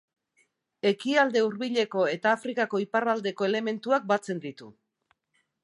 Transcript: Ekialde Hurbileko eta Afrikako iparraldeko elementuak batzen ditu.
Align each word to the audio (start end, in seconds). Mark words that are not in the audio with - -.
Ekialde 0.91 1.43
Hurbileko 1.49 2.05
eta 2.13 2.33
Afrikako 2.39 2.81
iparraldeko 2.85 3.49
elementuak 3.51 4.09
batzen 4.15 4.43
ditu. 4.47 4.75